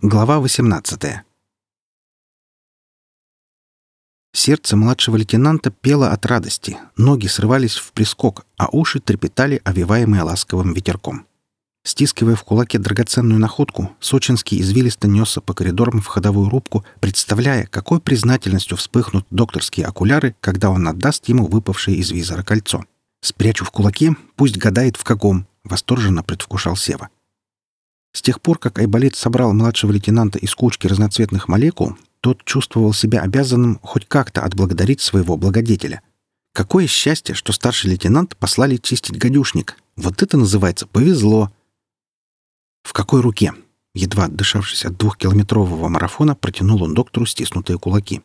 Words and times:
Глава 0.00 0.38
18. 0.38 1.24
Сердце 4.32 4.76
младшего 4.76 5.16
лейтенанта 5.16 5.72
пело 5.72 6.12
от 6.12 6.24
радости, 6.24 6.78
ноги 6.96 7.26
срывались 7.26 7.74
в 7.74 7.90
прискок, 7.90 8.46
а 8.56 8.68
уши 8.70 9.00
трепетали, 9.00 9.60
овиваемые 9.64 10.22
ласковым 10.22 10.72
ветерком. 10.72 11.26
Стискивая 11.82 12.36
в 12.36 12.44
кулаке 12.44 12.78
драгоценную 12.78 13.40
находку, 13.40 13.90
Сочинский 13.98 14.60
извилисто 14.60 15.08
несся 15.08 15.40
по 15.40 15.52
коридорам 15.52 16.00
в 16.00 16.06
ходовую 16.06 16.48
рубку, 16.48 16.84
представляя, 17.00 17.66
какой 17.66 18.00
признательностью 18.00 18.76
вспыхнут 18.76 19.26
докторские 19.30 19.86
окуляры, 19.86 20.36
когда 20.40 20.70
он 20.70 20.86
отдаст 20.86 21.28
ему 21.28 21.48
выпавшее 21.48 21.96
из 21.96 22.12
визора 22.12 22.44
кольцо. 22.44 22.84
«Спрячу 23.20 23.64
в 23.64 23.72
кулаке, 23.72 24.14
пусть 24.36 24.58
гадает 24.58 24.96
в 24.96 25.02
каком»,— 25.02 25.48
восторженно 25.64 26.22
предвкушал 26.22 26.76
Сева. 26.76 27.08
С 28.12 28.22
тех 28.22 28.40
пор, 28.40 28.58
как 28.58 28.78
Айболит 28.78 29.16
собрал 29.16 29.52
младшего 29.52 29.92
лейтенанта 29.92 30.38
из 30.38 30.54
кучки 30.54 30.86
разноцветных 30.86 31.48
молекул, 31.48 31.96
тот 32.20 32.44
чувствовал 32.44 32.92
себя 32.92 33.20
обязанным 33.20 33.78
хоть 33.82 34.06
как-то 34.06 34.42
отблагодарить 34.42 35.00
своего 35.00 35.36
благодетеля. 35.36 36.02
Какое 36.52 36.86
счастье, 36.86 37.34
что 37.34 37.52
старший 37.52 37.90
лейтенант 37.90 38.36
послали 38.36 38.76
чистить 38.76 39.18
гадюшник. 39.18 39.76
Вот 39.96 40.22
это 40.22 40.36
называется 40.36 40.86
«повезло». 40.86 41.52
В 42.82 42.92
какой 42.92 43.20
руке? 43.20 43.52
Едва 43.94 44.24
отдышавшись 44.24 44.84
от 44.84 44.96
двухкилометрового 44.96 45.88
марафона, 45.88 46.34
протянул 46.34 46.82
он 46.82 46.94
доктору 46.94 47.26
стиснутые 47.26 47.78
кулаки. 47.78 48.22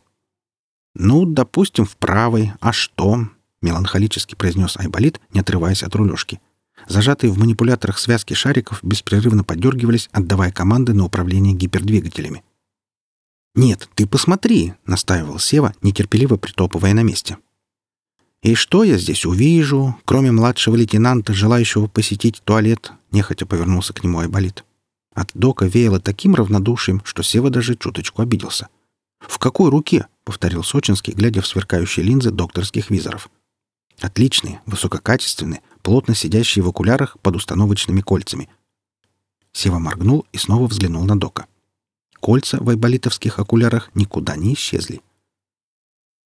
«Ну, 0.94 1.26
допустим, 1.26 1.84
в 1.84 1.96
правой. 1.96 2.52
А 2.60 2.72
что?»— 2.72 3.28
меланхолически 3.62 4.34
произнес 4.34 4.76
Айболит, 4.76 5.20
не 5.32 5.40
отрываясь 5.40 5.82
от 5.82 5.94
рулежки.— 5.94 6.40
Зажатые 6.86 7.32
в 7.32 7.38
манипуляторах 7.38 7.98
связки 7.98 8.34
шариков 8.34 8.80
беспрерывно 8.82 9.44
подергивались, 9.44 10.08
отдавая 10.12 10.52
команды 10.52 10.92
на 10.92 11.04
управление 11.04 11.54
гипердвигателями. 11.54 12.42
«Нет, 13.54 13.88
ты 13.94 14.06
посмотри!»— 14.06 14.74
настаивал 14.86 15.38
Сева, 15.38 15.74
нетерпеливо 15.80 16.36
притопывая 16.36 16.92
на 16.92 17.02
месте. 17.02 17.38
«И 18.42 18.54
что 18.54 18.84
я 18.84 18.98
здесь 18.98 19.24
увижу, 19.24 19.96
кроме 20.04 20.32
младшего 20.32 20.76
лейтенанта, 20.76 21.32
желающего 21.32 21.86
посетить 21.86 22.42
туалет?»— 22.44 22.92
нехотя 23.12 23.46
повернулся 23.46 23.92
к 23.92 24.02
нему 24.02 24.18
Айболит. 24.18 24.64
От 25.14 25.30
Дока 25.34 25.66
веяло 25.66 26.00
таким 26.00 26.34
равнодушием, 26.34 27.00
что 27.04 27.22
Сева 27.22 27.48
даже 27.48 27.76
чуточку 27.76 28.20
обиделся. 28.20 28.68
«В 29.20 29.38
какой 29.38 29.70
руке?»— 29.70 30.08
повторил 30.24 30.64
Сочинский, 30.64 31.14
глядя 31.14 31.40
в 31.40 31.46
сверкающие 31.46 32.04
линзы 32.04 32.32
докторских 32.32 32.90
визоров. 32.90 33.30
«Отличные, 34.00 34.60
высококачественные, 34.66 35.62
плотно 35.84 36.14
сидящие 36.14 36.64
в 36.64 36.68
окулярах 36.68 37.16
под 37.20 37.36
установочными 37.36 38.00
кольцами. 38.00 38.48
Сева 39.52 39.78
моргнул 39.78 40.26
и 40.32 40.38
снова 40.38 40.66
взглянул 40.66 41.04
на 41.04 41.16
Дока. 41.16 41.46
Кольца 42.20 42.56
в 42.58 42.70
айболитовских 42.70 43.38
окулярах 43.38 43.90
никуда 43.94 44.34
не 44.34 44.54
исчезли. 44.54 45.02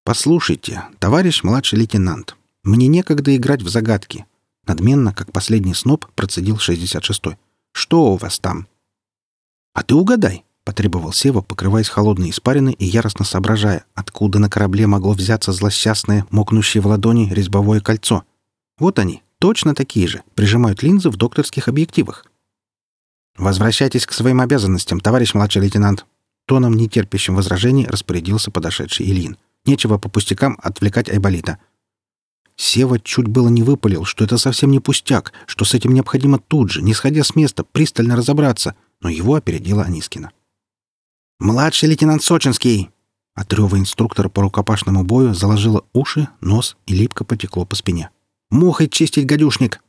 «Послушайте, 0.05 0.85
товарищ 0.97 1.43
младший 1.43 1.77
лейтенант, 1.77 2.37
мне 2.63 2.87
некогда 2.87 3.35
играть 3.35 3.61
в 3.61 3.67
загадки», 3.69 4.25
надменно, 4.65 5.13
как 5.13 5.33
последний 5.33 5.73
сноб, 5.73 6.05
процедил 6.15 6.55
66-й. 6.55 7.37
«Что 7.73 8.13
у 8.13 8.15
вас 8.15 8.39
там?» 8.39 8.67
«А 9.73 9.83
ты 9.83 9.93
угадай»,— 9.93 10.45
потребовал 10.63 11.11
Сева, 11.11 11.41
покрываясь 11.41 11.89
холодной 11.89 12.29
испариной 12.29 12.73
и 12.73 12.85
яростно 12.85 13.25
соображая, 13.25 13.83
откуда 13.93 14.39
на 14.39 14.49
корабле 14.49 14.87
могло 14.87 15.11
взяться 15.11 15.51
злосчастное, 15.51 16.25
мокнущее 16.31 16.81
в 16.81 16.87
ладони 16.87 17.29
резьбовое 17.31 17.81
кольцо. 17.81 18.23
Вот 18.77 18.99
они, 18.99 19.21
Точно 19.39 19.73
такие 19.73 20.07
же. 20.07 20.23
Прижимают 20.35 20.83
линзы 20.83 21.09
в 21.09 21.15
докторских 21.15 21.67
объективах. 21.67 22.25
«Возвращайтесь 23.37 24.05
к 24.05 24.11
своим 24.11 24.41
обязанностям, 24.41 24.99
товарищ 24.99 25.33
младший 25.33 25.61
лейтенант!» 25.61 26.05
Тоном, 26.45 26.73
нетерпящим 26.73 27.35
возражений, 27.35 27.85
распорядился 27.85 28.51
подошедший 28.51 29.05
Ильин. 29.05 29.37
«Нечего 29.65 29.97
по 29.97 30.09
пустякам 30.09 30.59
отвлекать 30.61 31.09
Айболита». 31.09 31.57
Сева 32.57 32.99
чуть 32.99 33.27
было 33.27 33.47
не 33.47 33.63
выпалил, 33.63 34.03
что 34.03 34.25
это 34.25 34.37
совсем 34.37 34.71
не 34.71 34.81
пустяк, 34.81 35.31
что 35.45 35.63
с 35.63 35.73
этим 35.73 35.93
необходимо 35.93 36.39
тут 36.39 36.71
же, 36.71 36.81
не 36.81 36.93
сходя 36.93 37.23
с 37.23 37.33
места, 37.33 37.63
пристально 37.63 38.17
разобраться, 38.17 38.75
но 38.99 39.07
его 39.07 39.35
опередила 39.35 39.83
Анискина. 39.83 40.31
«Младший 41.39 41.87
лейтенант 41.87 42.23
Сочинский!» 42.23 42.89
От 43.35 43.53
рева 43.53 43.77
инструктора 43.77 44.27
по 44.27 44.41
рукопашному 44.41 45.05
бою 45.05 45.33
заложила 45.33 45.85
уши, 45.93 46.27
нос 46.41 46.75
и 46.85 46.93
липко 46.93 47.23
потекло 47.23 47.63
по 47.63 47.77
спине. 47.77 48.09
Мухой 48.51 48.89
чистить 48.89 49.25
гадюшник!» 49.25 49.81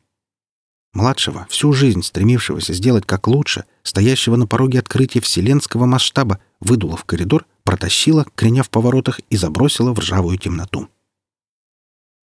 Младшего, 0.92 1.46
всю 1.48 1.72
жизнь 1.72 2.02
стремившегося 2.02 2.74
сделать 2.74 3.06
как 3.06 3.28
лучше, 3.28 3.64
стоящего 3.82 4.36
на 4.36 4.46
пороге 4.46 4.80
открытия 4.80 5.20
вселенского 5.20 5.86
масштаба, 5.86 6.40
выдуло 6.58 6.96
в 6.96 7.04
коридор, 7.04 7.46
протащила, 7.62 8.26
креня 8.34 8.62
в 8.62 8.70
поворотах 8.70 9.20
и 9.30 9.36
забросила 9.36 9.94
в 9.94 10.00
ржавую 10.00 10.36
темноту. 10.36 10.88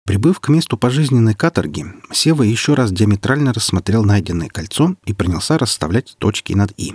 Прибыв 0.05 0.41
к 0.41 0.49
месту 0.49 0.77
пожизненной 0.77 1.35
каторги, 1.35 1.87
Сева 2.13 2.43
еще 2.43 2.75
раз 2.75 2.93
диаметрально 2.93 3.53
рассмотрел 3.53 4.05
найденное 4.05 4.49
кольцо 4.49 4.97
и 5.05 5.13
принялся 5.13 5.59
расставлять 5.59 6.17
точки 6.19 6.53
над 6.53 6.73
«и». 6.77 6.95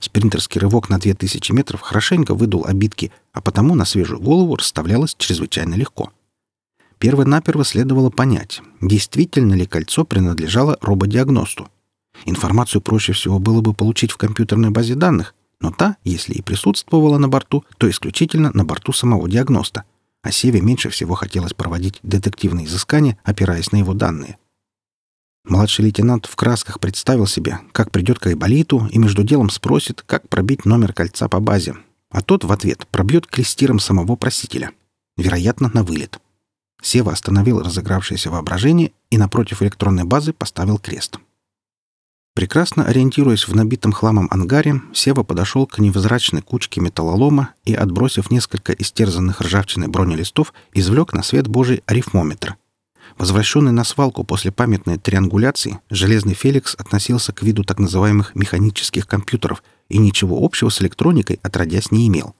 Спринтерский 0.00 0.60
рывок 0.60 0.88
на 0.88 0.98
2000 0.98 1.52
метров 1.52 1.80
хорошенько 1.80 2.34
выдул 2.34 2.64
обидки, 2.64 3.12
а 3.32 3.40
потому 3.40 3.74
на 3.74 3.84
свежую 3.84 4.20
голову 4.20 4.56
расставлялось 4.56 5.16
чрезвычайно 5.18 5.74
легко— 5.74 6.12
Перво-наперво 6.98 7.64
следовало 7.64 8.10
понять, 8.10 8.60
действительно 8.80 9.54
ли 9.54 9.66
кольцо 9.66 10.04
принадлежало 10.04 10.76
рободиагносту. 10.80 11.68
Информацию 12.24 12.82
проще 12.82 13.12
всего 13.12 13.38
было 13.38 13.60
бы 13.60 13.72
получить 13.72 14.10
в 14.10 14.16
компьютерной 14.16 14.70
базе 14.70 14.96
данных, 14.96 15.34
но 15.60 15.70
та, 15.70 15.96
если 16.04 16.34
и 16.34 16.42
присутствовала 16.42 17.18
на 17.18 17.28
борту, 17.28 17.64
то 17.78 17.88
исключительно 17.88 18.50
на 18.54 18.64
борту 18.64 18.92
самого 18.92 19.28
диагноста. 19.28 19.84
А 20.22 20.32
Севе 20.32 20.60
меньше 20.60 20.90
всего 20.90 21.14
хотелось 21.14 21.54
проводить 21.54 22.00
детективные 22.02 22.66
изыскания, 22.66 23.18
опираясь 23.22 23.70
на 23.70 23.76
его 23.76 23.94
данные. 23.94 24.36
Младший 25.44 25.84
лейтенант 25.84 26.26
в 26.26 26.34
красках 26.36 26.80
представил 26.80 27.26
себе, 27.26 27.60
как 27.72 27.90
придет 27.90 28.18
к 28.18 28.26
Айболиту 28.26 28.88
и 28.90 28.98
между 28.98 29.22
делом 29.22 29.48
спросит, 29.48 30.02
как 30.02 30.28
пробить 30.28 30.64
номер 30.64 30.92
кольца 30.92 31.28
по 31.28 31.40
базе. 31.40 31.76
А 32.10 32.20
тот 32.22 32.44
в 32.44 32.52
ответ 32.52 32.86
пробьет 32.90 33.26
клестиром 33.26 33.78
самого 33.78 34.16
просителя. 34.16 34.72
Вероятно, 35.16 35.70
на 35.72 35.84
вылет. 35.84 36.20
Сева 36.80 37.12
остановил 37.12 37.62
разыгравшееся 37.62 38.30
воображение 38.30 38.92
и 39.10 39.18
напротив 39.18 39.62
электронной 39.62 40.04
базы 40.04 40.32
поставил 40.32 40.78
крест. 40.78 41.18
Прекрасно 42.34 42.84
ориентируясь 42.84 43.48
в 43.48 43.56
набитом 43.56 43.90
хламом 43.90 44.28
ангаре, 44.30 44.80
Сева 44.94 45.24
подошел 45.24 45.66
к 45.66 45.80
невзрачной 45.80 46.40
кучке 46.40 46.80
металлолома 46.80 47.50
и, 47.64 47.74
отбросив 47.74 48.30
несколько 48.30 48.72
истерзанных 48.72 49.40
ржавчиной 49.40 49.88
бронелистов, 49.88 50.52
извлек 50.72 51.12
на 51.12 51.24
свет 51.24 51.48
Божий 51.48 51.82
арифмометр. 51.86 52.56
Возвращенный 53.16 53.72
на 53.72 53.82
свалку 53.82 54.22
после 54.22 54.52
памятной 54.52 54.98
триангуляции, 54.98 55.80
железный 55.90 56.34
Феликс 56.34 56.76
относился 56.76 57.32
к 57.32 57.42
виду 57.42 57.64
так 57.64 57.80
называемых 57.80 58.36
механических 58.36 59.08
компьютеров 59.08 59.64
и 59.88 59.98
ничего 59.98 60.38
общего 60.40 60.68
с 60.68 60.80
электроникой 60.80 61.40
отродясь 61.42 61.90
не 61.90 62.06
имел. 62.06 62.36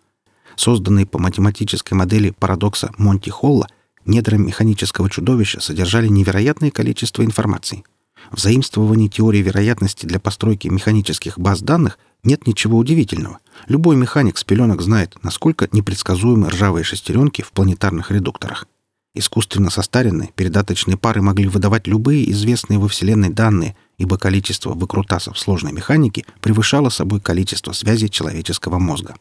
Созданный 0.54 1.06
по 1.06 1.18
математической 1.18 1.94
модели 1.94 2.30
парадокса 2.30 2.92
Монти-Холла, 2.98 3.66
Недра 4.08 4.38
механического 4.38 5.10
чудовища 5.10 5.60
содержали 5.60 6.08
невероятное 6.08 6.70
количество 6.70 7.22
информации. 7.22 7.84
В 8.30 8.40
заимствовании 8.40 9.08
теории 9.08 9.42
вероятности 9.42 10.06
для 10.06 10.18
постройки 10.18 10.66
механических 10.66 11.38
баз 11.38 11.60
данных 11.60 11.98
нет 12.24 12.46
ничего 12.46 12.78
удивительного. 12.78 13.38
Любой 13.66 13.96
механик 13.96 14.38
с 14.38 14.44
пеленок 14.44 14.80
знает, 14.80 15.22
насколько 15.22 15.68
непредсказуемы 15.72 16.48
ржавые 16.48 16.84
шестеренки 16.84 17.42
в 17.42 17.52
планетарных 17.52 18.10
редукторах. 18.10 18.66
Искусственно 19.14 19.68
состаренные 19.68 20.30
передаточные 20.34 20.96
пары 20.96 21.20
могли 21.20 21.46
выдавать 21.46 21.86
любые 21.86 22.30
известные 22.30 22.78
во 22.78 22.88
Вселенной 22.88 23.28
данные, 23.28 23.76
ибо 23.98 24.16
количество 24.16 24.72
выкрутасов 24.72 25.38
сложной 25.38 25.72
механики 25.72 26.24
превышало 26.40 26.88
собой 26.88 27.20
количество 27.20 27.72
связей 27.72 28.08
человеческого 28.08 28.78
мозга. 28.78 29.16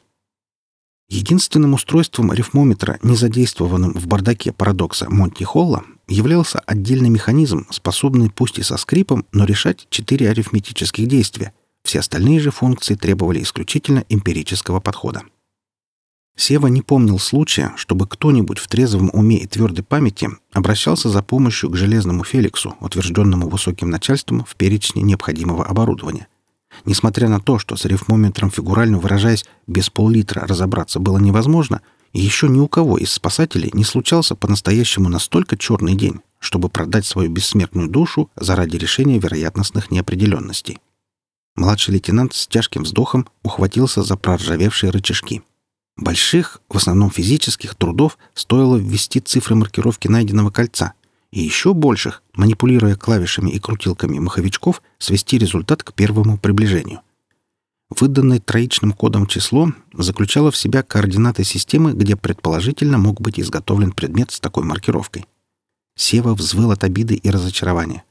Единственным 1.09 1.73
устройством 1.73 2.31
арифмометра, 2.31 2.99
не 3.01 3.15
задействованным 3.15 3.93
в 3.93 4.07
бардаке 4.07 4.51
парадокса 4.51 5.09
Монти-Холла, 5.09 5.85
являлся 6.09 6.59
отдельный 6.59 7.09
механизм, 7.09 7.65
способный 7.69 8.29
пусть 8.29 8.59
и 8.59 8.63
со 8.63 8.75
скрипом, 8.75 9.25
но 9.31 9.45
решать 9.45 9.87
четыре 9.89 10.29
арифметических 10.29 11.07
действия. 11.07 11.53
Все 11.83 11.99
остальные 11.99 12.41
же 12.41 12.51
функции 12.51 12.95
требовали 12.95 13.41
исключительно 13.41 14.03
эмпирического 14.09 14.81
подхода. 14.81 15.21
Сева 16.35 16.67
не 16.67 16.81
помнил 16.81 17.19
случая, 17.19 17.73
чтобы 17.77 18.05
кто-нибудь 18.05 18.59
в 18.59 18.67
трезвом 18.67 19.09
уме 19.13 19.37
и 19.37 19.47
твердой 19.47 19.85
памяти 19.85 20.29
обращался 20.51 21.09
за 21.09 21.23
помощью 21.23 21.69
к 21.69 21.77
железному 21.77 22.25
Феликсу, 22.25 22.75
утвержденному 22.81 23.47
высоким 23.47 23.89
начальством 23.89 24.43
в 24.43 24.55
перечне 24.57 25.03
необходимого 25.03 25.65
оборудования– 25.65 26.27
Несмотря 26.85 27.29
на 27.29 27.39
то, 27.39 27.59
что 27.59 27.75
с 27.75 27.85
рифмометром, 27.85 28.51
фигурально 28.51 28.99
выражаясь, 28.99 29.45
без 29.67 29.89
пол-литра 29.89 30.45
разобраться 30.47 30.99
было 30.99 31.17
невозможно, 31.17 31.81
еще 32.13 32.47
ни 32.47 32.59
у 32.59 32.67
кого 32.67 32.97
из 32.97 33.11
спасателей 33.11 33.69
не 33.73 33.83
случался 33.83 34.35
по-настоящему 34.35 35.09
настолько 35.09 35.57
черный 35.57 35.95
день, 35.95 36.21
чтобы 36.39 36.69
продать 36.69 37.05
свою 37.05 37.29
бессмертную 37.29 37.89
душу 37.89 38.29
заради 38.35 38.77
решения 38.77 39.19
вероятностных 39.19 39.91
неопределенностей. 39.91 40.79
Младший 41.55 41.95
лейтенант 41.95 42.33
с 42.33 42.47
тяжким 42.47 42.83
вздохом 42.83 43.27
ухватился 43.43 44.03
за 44.03 44.15
проржавевшие 44.15 44.91
рычажки. 44.91 45.43
Больших, 45.97 46.61
в 46.69 46.77
основном 46.77 47.09
физических, 47.09 47.73
трудов 47.73 48.19
стоило 48.35 48.77
ввести 48.77 49.19
цифры 49.19 49.55
маркировки 49.55 50.07
найденного 50.07 50.51
кольца, 50.51 50.93
и 51.31 51.41
еще 51.41 51.73
больших, 51.73 52.23
манипулируя 52.33 52.95
клавишами 52.95 53.49
и 53.49 53.59
крутилками 53.59 54.19
маховичков, 54.19 54.81
свести 54.97 55.37
результат 55.37 55.83
к 55.83 55.93
первому 55.93 56.37
приближению. 56.37 57.01
Выданное 57.89 58.39
троичным 58.39 58.91
кодом 58.91 59.27
число 59.27 59.71
заключало 59.93 60.51
в 60.51 60.57
себя 60.57 60.83
координаты 60.83 61.43
системы, 61.43 61.93
где 61.93 62.15
предположительно 62.17 62.97
мог 62.97 63.21
быть 63.21 63.39
изготовлен 63.39 63.91
предмет 63.91 64.31
с 64.31 64.39
такой 64.39 64.65
маркировкой. 64.65 65.25
Сева 65.95 66.35
взвыл 66.35 66.71
от 66.71 66.83
обиды 66.83 67.15
и 67.15 67.29
разочарования. 67.29 68.03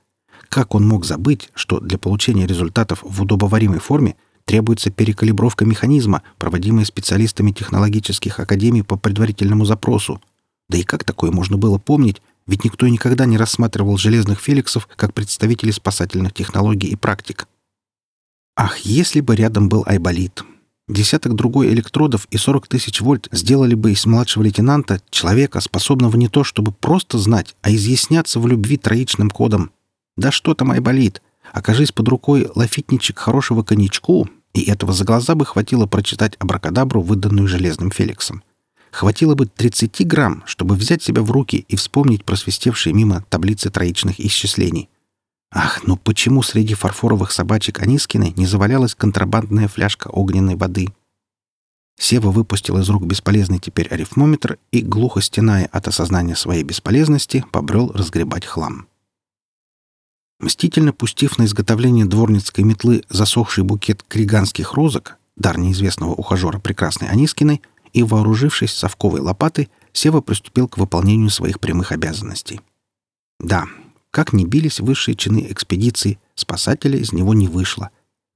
Как 0.49 0.75
он 0.75 0.87
мог 0.87 1.05
забыть, 1.05 1.51
что 1.55 1.79
для 1.81 1.99
получения 1.99 2.47
результатов 2.47 3.01
в 3.03 3.23
удобоваримой 3.23 3.79
форме 3.79 4.17
требуется 4.45 4.91
перекалибровка 4.91 5.65
механизма, 5.65 6.23
проводимая 6.39 6.85
специалистами 6.85 7.53
технологических 7.53 8.41
академий 8.41 8.83
по 8.83 8.97
предварительному 8.97 9.65
запросу? 9.65 10.23
Да 10.69 10.79
и 10.79 10.85
как 10.85 11.05
такое 11.05 11.31
можно 11.31 11.59
было 11.59 11.79
помнить, 11.79 12.23
ведь 12.47 12.65
никто 12.65 12.87
никогда 12.89 13.27
не 13.27 13.37
рассматривал 13.37 13.97
железных 13.97 14.41
феликсов 14.41 14.89
как 14.97 15.15
представителей 15.15 15.73
спасательных 15.73 16.33
технологий 16.33 16.89
и 16.89 16.97
практик. 16.97 17.47
Ах, 18.57 18.79
если 18.79 19.21
бы 19.21 19.37
рядом 19.37 19.69
был 19.69 19.85
Айболит! 19.87 20.45
Десяток 20.89 21.35
другой 21.35 21.71
электродов 21.71 22.29
и 22.31 22.37
40 22.37 22.69
тысяч 22.69 23.01
вольт 23.01 23.29
сделали 23.33 23.75
бы 23.75 23.91
из 23.91 24.07
младшего 24.07 24.45
лейтенанта 24.45 25.01
человека, 25.11 25.61
способного 25.61 26.17
не 26.17 26.29
то 26.29 26.45
чтобы 26.45 26.71
просто 26.71 27.19
знать, 27.19 27.57
а 27.61 27.73
изъясняться 27.73 28.39
в 28.39 28.47
любви 28.47 28.77
троичным 28.77 29.29
кодом. 29.31 29.73
Да 30.17 30.31
что 30.31 30.55
там 30.55 30.71
Айболит? 30.71 31.23
Окажись 31.53 31.91
под 31.91 32.09
рукой 32.09 32.49
лафитничек 32.55 33.19
хорошего 33.19 33.65
коньячку, 33.65 34.29
и 34.55 34.63
этого 34.63 34.93
за 34.93 35.05
глаза 35.05 35.35
бы 35.35 35.45
хватило 35.45 35.87
прочитать 35.87 36.37
абракадабру, 36.39 37.03
выданную 37.03 37.49
железным 37.49 37.91
Феликсом. 37.91 38.43
Хватило 38.97 39.35
бы 39.35 39.45
30 39.45 40.07
грамм, 40.07 40.43
чтобы 40.47 40.75
взять 40.75 41.03
себя 41.03 41.21
в 41.21 41.31
руки 41.31 41.67
и 41.69 41.77
вспомнить 41.77 42.25
просвистевшие 42.25 42.95
мимо 42.95 43.27
таблицы 43.29 43.69
троичных 43.69 44.19
исчислений. 44.19 44.89
Ах, 45.53 45.83
ну 45.87 45.99
почему 45.99 46.43
среди 46.43 46.73
фарфоровых 46.73 47.31
собачек 47.31 47.83
Анискины 47.83 48.33
не 48.39 48.47
завалялась 48.47 48.95
контрабандная 48.95 49.69
фляжка 49.69 50.09
огненной 50.09 50.57
воды? 50.57 50.87
Сева 52.01 52.31
выпустил 52.31 52.79
из 52.79 52.89
рук 52.89 53.05
бесполезный 53.05 53.59
теперь 53.59 53.89
арифмометр 53.89 54.57
и, 54.73 54.81
глухо 54.81 55.21
стеная 55.21 55.69
от 55.73 55.89
осознания 55.89 56.35
своей 56.35 56.63
бесполезности, 56.63 57.45
побрел 57.53 57.93
разгребать 57.93 58.47
хлам. 58.47 58.87
Мстительно 60.41 60.95
пустив 60.95 61.37
на 61.37 61.45
изготовление 61.45 62.07
дворницкой 62.07 62.65
метлы 62.65 63.03
засохший 63.11 63.63
букет 63.63 64.03
криганских 64.09 64.73
розок, 64.73 65.19
дар 65.37 65.59
неизвестного 65.59 66.13
ухажера 66.13 66.59
прекрасной 66.59 67.11
Анискиной, 67.11 67.61
и, 67.97 68.03
вооружившись 68.03 68.75
совковой 68.75 69.21
лопатой, 69.21 69.71
Сева 69.95 70.21
приступил 70.21 70.69
к 70.69 70.77
выполнению 70.77 71.31
своих 71.31 71.59
прямых 71.59 71.93
обязанностей. 71.93 72.61
Да, 73.41 73.65
как 74.11 74.35
ни 74.35 74.45
бились 74.45 74.81
высшие 74.81 75.15
чины 75.15 75.47
экспедиции, 75.49 76.19
спасателя 76.35 76.99
из 76.99 77.15
него 77.15 77.33
не 77.33 77.49
вышло. 77.49 77.89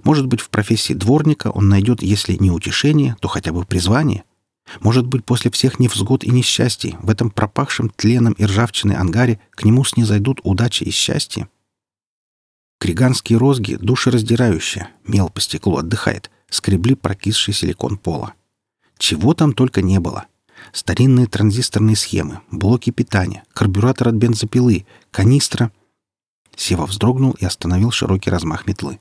Может 0.03 0.27
быть, 0.27 0.41
в 0.41 0.49
профессии 0.49 0.95
дворника 0.95 1.49
он 1.49 1.69
найдет, 1.69 2.03
если 2.03 2.39
не 2.41 2.51
утешение, 2.51 3.17
то 3.21 3.29
хотя 3.29 3.53
бы 3.53 3.67
призвание. 3.67 4.25
Может 4.81 5.07
быть, 5.07 5.27
после 5.27 5.51
всех 5.51 5.79
невзгод 5.79 6.25
и 6.25 6.31
несчастий 6.31 6.97
в 7.03 7.11
этом 7.11 7.31
пропахшем 7.31 7.91
тленом 7.91 8.33
и 8.33 8.47
ржавчиной 8.47 8.97
ангаре 8.97 9.41
к 9.51 9.65
нему 9.65 9.85
снизойдут 9.85 10.41
удачи 10.43 10.85
и 10.85 10.91
счастье. 10.91 11.51
Криганские 12.79 13.39
розги, 13.39 13.75
душераздирающие, 13.75 14.89
мел 15.05 15.29
по 15.29 15.43
стеклу 15.43 15.77
отдыхает, 15.77 16.31
скребли 16.49 16.95
прокисший 16.95 17.53
силикон 17.53 17.99
пола. 17.99 18.33
Чего 19.01 19.33
там 19.33 19.55
только 19.55 19.81
не 19.81 19.99
было. 19.99 20.27
Старинные 20.73 21.27
транзисторные 21.27 21.97
схемы, 21.97 22.43
блоки 22.51 22.91
питания, 22.91 23.45
карбюратор 23.55 24.09
от 24.09 24.15
бензопилы, 24.17 24.85
канистра. 25.11 25.73
Сева 26.55 26.85
вздрогнул 26.85 27.33
и 27.33 27.47
остановил 27.47 27.91
широкий 27.93 28.29
размах 28.29 28.67
метлы. 28.67 29.01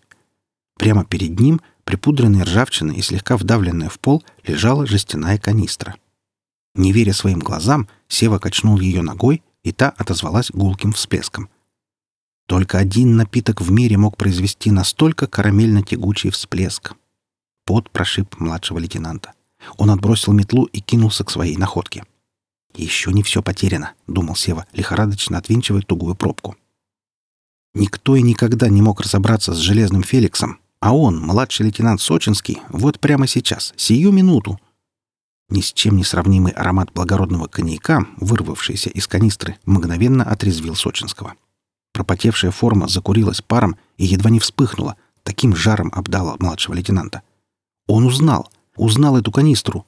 Прямо 0.77 1.03
перед 1.03 1.37
ним, 1.37 1.59
припудренная 1.83 2.45
ржавчиной 2.45 2.95
и 2.95 3.01
слегка 3.01 3.35
вдавленная 3.35 3.89
в 3.89 3.99
пол, 3.99 4.23
лежала 4.47 4.87
жестяная 4.87 5.37
канистра. 5.37 5.97
Не 6.75 6.93
веря 6.93 7.11
своим 7.11 7.39
глазам, 7.39 7.89
Сева 8.07 8.39
качнул 8.39 8.79
ее 8.79 9.01
ногой, 9.01 9.43
и 9.63 9.73
та 9.73 9.89
отозвалась 9.89 10.49
гулким 10.49 10.93
всплеском. 10.93 11.49
Только 12.47 12.77
один 12.77 13.17
напиток 13.17 13.59
в 13.59 13.69
мире 13.69 13.97
мог 13.97 14.15
произвести 14.15 14.71
настолько 14.71 15.25
карамельно-тягучий 15.25 16.29
всплеск. 16.29 16.93
Пот 17.65 17.91
прошиб 17.91 18.39
младшего 18.39 18.79
лейтенанта. 18.79 19.33
Он 19.77 19.91
отбросил 19.91 20.33
метлу 20.33 20.65
и 20.65 20.79
кинулся 20.79 21.23
к 21.23 21.31
своей 21.31 21.57
находке. 21.57 22.03
«Еще 22.75 23.11
не 23.11 23.23
все 23.23 23.41
потеряно»,— 23.41 23.93
думал 24.07 24.35
Сева, 24.35 24.65
лихорадочно 24.73 25.37
отвинчивая 25.37 25.81
тугую 25.81 26.15
пробку. 26.15 26.55
Никто 27.73 28.15
и 28.15 28.21
никогда 28.21 28.67
не 28.69 28.81
мог 28.81 29.01
разобраться 29.01 29.53
с 29.53 29.57
Железным 29.57 30.03
Феликсом, 30.03 30.59
а 30.79 30.95
он, 30.95 31.19
младший 31.19 31.65
лейтенант 31.65 32.01
Сочинский, 32.01 32.61
вот 32.69 32.99
прямо 32.99 33.27
сейчас, 33.27 33.73
сию 33.75 34.11
минуту. 34.11 34.59
Ни 35.49 35.61
с 35.61 35.73
чем 35.73 35.97
не 35.97 36.03
сравнимый 36.03 36.51
аромат 36.51 36.91
благородного 36.93 37.47
коньяка, 37.47 38.05
вырвавшийся 38.17 38.89
из 38.89 39.07
канистры, 39.07 39.57
мгновенно 39.65 40.23
отрезвил 40.23 40.75
Сочинского. 40.75 41.33
Пропотевшая 41.93 42.51
форма 42.51 42.87
закурилась 42.87 43.41
паром 43.41 43.77
и 43.97 44.05
едва 44.05 44.29
не 44.29 44.39
вспыхнула, 44.39 44.95
таким 45.23 45.55
жаром 45.55 45.91
обдала 45.93 46.35
младшего 46.39 46.75
лейтенанта. 46.75 47.23
Он 47.87 48.05
узнал— 48.05 48.51
узнал 48.79 49.17
эту 49.17 49.31
канистру. 49.31 49.85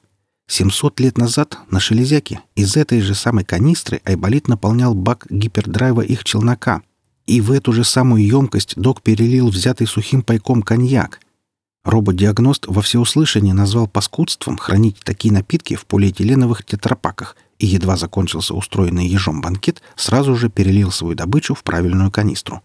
700 0.48 1.00
лет 1.00 1.18
назад 1.18 1.58
на 1.70 1.80
Шелезяке 1.80 2.40
из 2.54 2.76
этой 2.76 3.00
же 3.00 3.14
самой 3.14 3.44
канистры 3.44 4.02
Айболит 4.04 4.48
наполнял 4.48 4.94
бак 4.94 5.26
гипердрайва 5.30 6.02
их 6.02 6.24
челнока. 6.24 6.82
И 7.26 7.40
в 7.40 7.52
эту 7.52 7.72
же 7.72 7.84
самую 7.84 8.26
емкость 8.26 8.74
док 8.76 9.00
перелил 9.00 9.48
взятый 9.48 9.86
сухим 9.86 10.22
пайком 10.22 10.62
коньяк. 10.62 11.20
Робот-диагност 11.84 12.66
во 12.68 12.82
всеуслышание 12.82 13.54
назвал 13.54 13.88
паскудством 13.88 14.58
хранить 14.58 15.00
такие 15.00 15.32
напитки 15.32 15.74
в 15.74 15.86
полиэтиленовых 15.86 16.64
тетрапаках 16.64 17.36
и 17.58 17.66
едва 17.66 17.96
закончился 17.96 18.54
устроенный 18.54 19.06
ежом 19.06 19.40
банкет, 19.40 19.82
сразу 19.96 20.36
же 20.36 20.48
перелил 20.48 20.90
свою 20.90 21.14
добычу 21.14 21.54
в 21.54 21.62
правильную 21.62 22.10
канистру. 22.10 22.62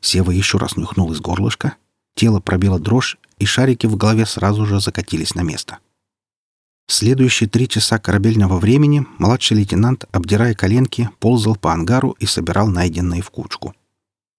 Сева 0.00 0.30
еще 0.30 0.58
раз 0.58 0.76
нюхнул 0.76 1.12
из 1.12 1.20
горлышка, 1.20 1.74
тело 2.14 2.40
пробило 2.40 2.78
дрожь, 2.78 3.18
и 3.38 3.46
шарики 3.46 3.86
в 3.86 3.96
голове 3.96 4.26
сразу 4.26 4.66
же 4.66 4.80
закатились 4.80 5.34
на 5.34 5.42
место. 5.42 5.78
Следующие 6.90 7.48
три 7.48 7.68
часа 7.68 7.98
корабельного 7.98 8.58
времени 8.58 9.06
младший 9.18 9.58
лейтенант, 9.58 10.06
обдирая 10.10 10.54
коленки, 10.54 11.10
ползал 11.20 11.54
по 11.56 11.72
ангару 11.72 12.16
и 12.18 12.26
собирал 12.26 12.68
найденные 12.68 13.20
в 13.20 13.30
кучку. 13.30 13.74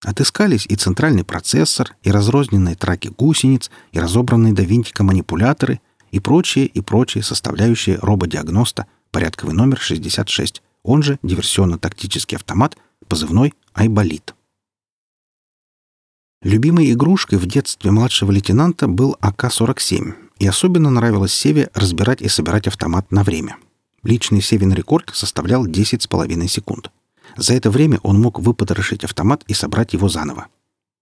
Отыскались 0.04 0.66
и 0.68 0.76
центральный 0.76 1.24
процессор, 1.24 1.96
и 2.02 2.10
разрозненные 2.10 2.76
траки 2.76 3.10
гусениц, 3.10 3.70
и 3.92 4.00
разобранные 4.00 4.54
до 4.54 4.64
винтика 4.64 5.04
манипуляторы, 5.04 5.80
и 6.12 6.20
прочие, 6.20 6.66
и 6.66 6.82
прочие 6.82 7.24
составляющие 7.24 7.98
рободиагноста, 7.98 8.88
порядковый 9.12 9.54
номер 9.54 9.80
66, 9.80 10.64
он 10.84 11.04
же 11.04 11.20
диверсионно-тактический 11.22 12.38
автомат, 12.38 12.78
позывной 13.08 13.54
«Айболит». 13.74 14.34
Любимой 16.42 16.94
игрушкой 16.94 17.38
в 17.38 17.46
детстве 17.46 17.92
младшего 17.92 18.32
лейтенанта 18.32 18.88
был 18.88 19.18
АК-47, 19.20 20.14
и 20.40 20.48
особенно 20.48 20.90
нравилось 20.90 21.34
Севе 21.34 21.70
разбирать 21.74 22.22
и 22.22 22.30
собирать 22.30 22.66
автомат 22.66 23.12
на 23.12 23.26
время. 23.26 23.58
Личный 24.04 24.42
Севин 24.42 24.72
рекорд 24.72 25.12
составлял 25.14 25.68
10,5 25.68 26.48
секунд. 26.48 26.92
За 27.36 27.54
это 27.54 27.70
время 27.70 28.00
он 28.04 28.22
мог 28.22 28.40
выпотрошить 28.40 29.04
автомат 29.04 29.44
и 29.50 29.54
собрать 29.54 29.92
его 29.92 30.08
заново. 30.08 30.48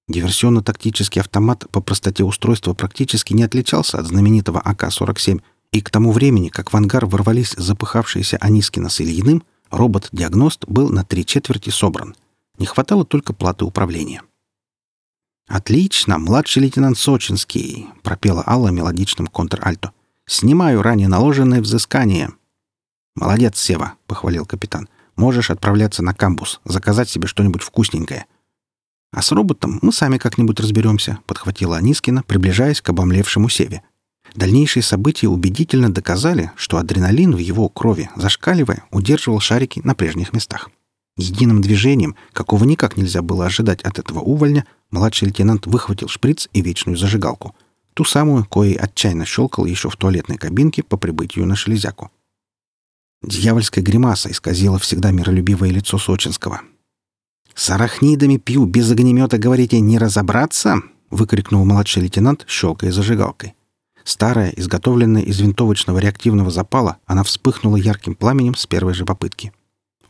Диверсионно-тактический 0.10 1.22
автомат 1.22 1.70
по 1.70 1.82
простоте 1.82 2.24
устройства 2.24 2.74
практически 2.74 3.34
не 3.34 3.44
отличался 3.44 4.00
от 4.00 4.08
знаменитого 4.08 4.60
АК-47, 4.60 5.42
и 5.72 5.82
к 5.82 5.92
тому 5.92 6.14
времени, 6.14 6.50
как 6.50 6.74
в 6.74 6.76
ангар 6.76 7.06
ворвались 7.06 7.54
запыхавшиеся 7.56 8.38
Анискина 8.38 8.90
с 8.90 9.02
Ильиным, 9.02 9.44
робот-диагност 9.70 10.66
был 10.68 10.90
на 10.90 11.04
три 11.04 11.28
четверти 11.28 11.70
собран. 11.70 12.16
Не 12.58 12.66
хватало 12.66 13.06
только 13.06 13.34
платы 13.34 13.66
управления. 13.66 14.24
«Отлично, 15.48 16.18
младший 16.18 16.64
лейтенант 16.64 16.98
Сочинский»,— 16.98 17.88
пропела 18.04 18.44
Алла 18.46 18.68
мелодичным 18.68 19.28
контр-альто. 19.28 19.92
«Снимаю 20.26 20.82
ранее 20.82 21.08
наложенное 21.08 21.62
взыскание». 21.62 22.32
«Молодец, 23.16 23.58
Сева»,— 23.58 23.94
похвалил 24.08 24.46
капитан. 24.46 24.90
«Можешь 25.16 25.50
отправляться 25.50 26.04
на 26.04 26.14
камбус, 26.14 26.60
заказать 26.66 27.10
себе 27.10 27.28
что-нибудь 27.28 27.64
вкусненькое». 27.64 28.26
«А 29.14 29.22
с 29.22 29.32
роботом 29.32 29.80
мы 29.82 29.94
сами 29.94 30.18
как-нибудь 30.18 30.60
разберемся»,— 30.60 31.20
подхватила 31.26 31.78
Анискина, 31.78 32.24
приближаясь 32.24 32.82
к 32.82 32.90
обомлевшему 32.90 33.48
Севе. 33.48 33.84
Дальнейшие 34.36 34.84
события 34.84 35.30
убедительно 35.30 35.92
доказали, 35.92 36.52
что 36.58 36.78
адреналин 36.78 37.34
в 37.34 37.40
его 37.40 37.70
крови, 37.70 38.10
зашкаливая, 38.18 38.84
удерживал 38.92 39.40
шарики 39.40 39.80
на 39.84 39.96
прежних 39.96 40.34
местах. 40.34 40.70
Единым 41.16 41.62
движением, 41.62 42.16
какого 42.34 42.66
никак 42.66 42.98
нельзя 42.98 43.22
было 43.22 43.46
ожидать 43.46 43.82
от 43.82 43.98
этого 43.98 44.20
увольня, 44.20 44.66
младший 44.92 45.28
лейтенант 45.28 45.68
выхватил 45.68 46.08
шприц 46.08 46.48
и 46.54 46.62
вечную 46.62 46.98
зажигалку. 46.98 47.56
Ту 47.94 48.04
самую, 48.04 48.46
коей 48.46 48.76
отчаянно 48.76 49.26
щелкал 49.26 49.66
еще 49.66 49.90
в 49.90 49.96
туалетной 49.96 50.38
кабинке 50.38 50.84
по 50.84 50.98
прибытию 50.98 51.46
на 51.46 51.56
шелезяку. 51.56 52.12
Дьявольская 53.24 53.84
гримаса 53.84 54.30
исказила 54.30 54.78
всегда 54.78 55.12
миролюбивое 55.12 55.72
лицо 55.72 55.98
Сочинского. 55.98 56.62
«С 57.56 57.70
арахнидами 57.72 58.38
пью, 58.38 58.66
без 58.66 58.92
огнемета, 58.92 59.40
говорите, 59.40 59.80
не 59.80 59.98
разобраться?»— 59.98 60.82
выкрикнул 61.10 61.66
младший 61.66 62.04
лейтенант, 62.04 62.46
щелкая 62.48 62.92
зажигалкой. 62.92 63.56
Старая, 64.04 64.52
изготовленная 64.52 65.24
из 65.24 65.40
винтовочного 65.40 65.98
реактивного 66.00 66.52
запала, 66.52 66.98
она 67.06 67.24
вспыхнула 67.24 67.76
ярким 67.76 68.16
пламенем 68.16 68.56
с 68.56 68.68
первой 68.68 68.94
же 68.94 69.04
попытки. 69.04 69.52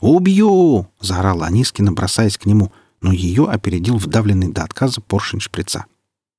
«Убью!»— 0.00 0.86
заорала 1.00 1.46
Анискина, 1.46 1.90
бросаясь 1.92 2.38
к 2.38 2.46
нему, 2.46 2.70
но 3.00 3.12
ее 3.12 3.46
опередил 3.46 3.96
вдавленный 3.96 4.48
до 4.48 4.64
отказа 4.64 5.00
поршень 5.00 5.40
шприца. 5.40 5.86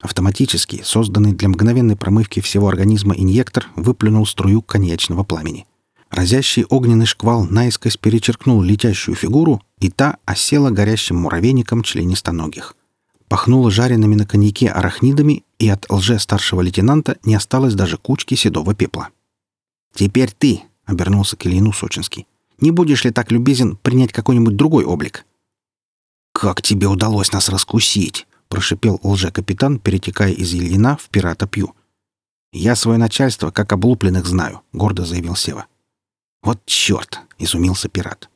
Автоматически, 0.01 0.81
созданный 0.83 1.33
для 1.33 1.49
мгновенной 1.49 1.95
промывки 1.95 2.39
всего 2.39 2.69
организма 2.69 3.15
инъектор, 3.15 3.67
выплюнул 3.75 4.25
струю 4.25 4.61
конечного 4.61 5.23
пламени. 5.23 5.65
Разящий 6.09 6.63
огненный 6.63 7.05
шквал 7.05 7.45
наискось 7.45 7.97
перечеркнул 7.97 8.61
летящую 8.61 9.15
фигуру, 9.15 9.61
и 9.79 9.89
та 9.89 10.17
осела 10.25 10.69
горящим 10.71 11.17
муравейником 11.17 11.83
членистоногих. 11.83 12.75
Пахнуло 13.27 13.69
жареными 13.69 14.15
на 14.15 14.25
коньяке 14.25 14.69
арахнидами, 14.69 15.43
и 15.59 15.69
от 15.69 15.85
лже-старшего 15.89 16.61
лейтенанта 16.61 17.17
не 17.23 17.35
осталось 17.35 17.75
даже 17.75 17.97
кучки 17.97 18.35
седого 18.35 18.73
пепла. 18.73 19.09
«Теперь 19.93 20.31
ты!»— 20.35 20.61
обернулся 20.85 21.35
к 21.35 21.45
Ильину 21.45 21.73
Сочинский. 21.73 22.25
«Не 22.59 22.71
будешь 22.71 23.03
ли 23.03 23.11
так 23.11 23.31
любезен 23.31 23.75
принять 23.75 24.13
какой-нибудь 24.13 24.55
другой 24.55 24.85
облик?» 24.85 25.25
«Как 26.39 26.61
тебе 26.61 26.87
удалось 26.87 27.33
нас 27.33 27.49
раскусить?»— 27.49 28.25
прошипел 28.47 28.97
лже-капитан, 29.03 29.77
перетекая 29.77 30.31
из 30.31 30.53
Ильина 30.53 30.95
в 30.95 31.09
пирата 31.09 31.47
Пью. 31.47 31.75
«Я 32.53 32.77
свое 32.77 32.97
начальство 32.97 33.51
как 33.51 33.73
облупленных 33.73 34.25
знаю»,— 34.25 34.61
гордо 34.71 35.03
заявил 35.03 35.35
Сева. 35.35 35.65
«Вот 36.41 36.65
черт!»— 36.65 37.19
изумился 37.39 37.89
пират. 37.89 38.29